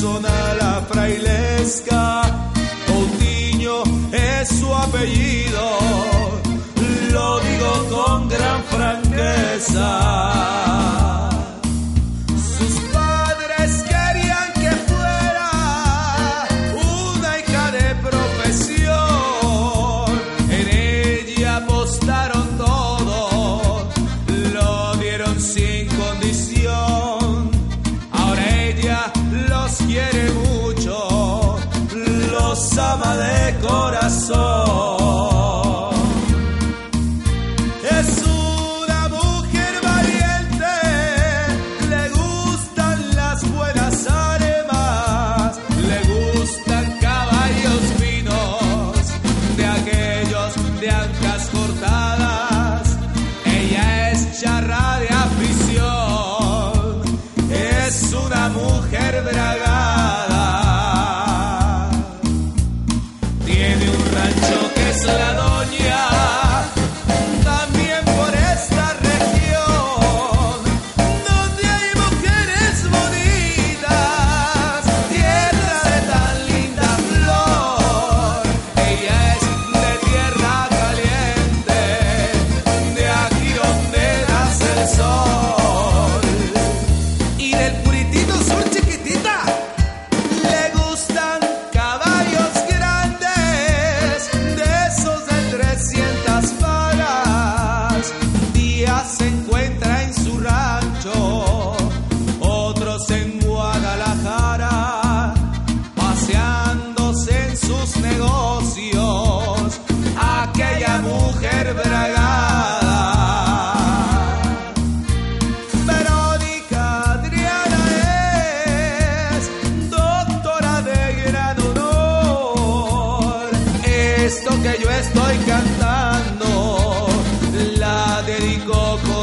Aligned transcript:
Zona 0.00 0.54
la 0.54 0.82
frailesca. 0.88 2.22
Coutinho 2.86 3.82
es 4.10 4.48
su 4.48 4.74
apellido, 4.74 5.64
lo 7.12 7.40
digo 7.40 7.72
con 7.94 8.28
gran 8.28 8.62
franqueza. 8.64 9.99
Los 29.70 29.82
quiere 29.86 30.30
mucho, 30.32 31.56
los 32.32 32.78
ama 32.78 33.16
de 33.16 33.58
corazón. 33.60 34.49
Es 64.90 65.04
la 65.04 65.49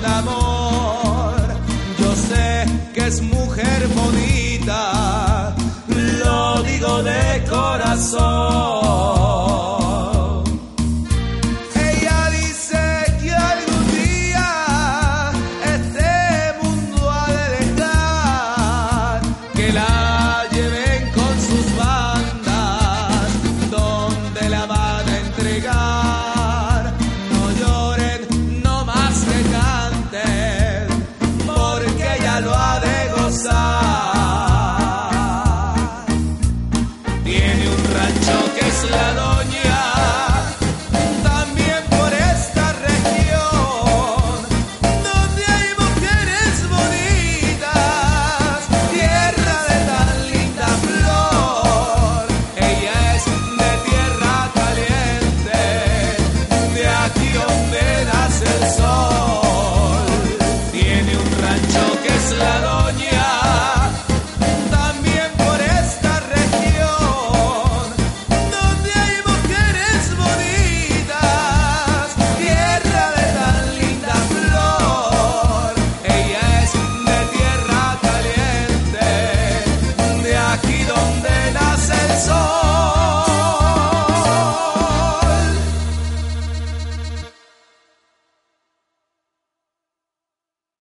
con 0.00 0.10
amor. 0.10 1.34
Yo 1.98 2.14
sé 2.14 2.66
que 2.94 3.06
es 3.06 3.22
mujer 3.22 3.88
bonita, 3.88 5.54
lo 6.22 6.62
digo 6.62 7.02
de 7.02 7.44
corazón. 7.48 8.69